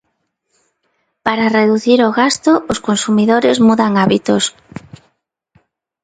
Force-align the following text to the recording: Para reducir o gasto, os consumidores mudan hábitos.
Para 1.25 1.51
reducir 1.59 1.99
o 2.07 2.09
gasto, 2.21 2.51
os 2.71 2.79
consumidores 2.87 3.57
mudan 3.67 3.91
hábitos. 4.01 4.43